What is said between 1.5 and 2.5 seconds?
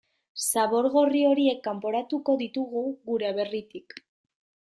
kanporatuko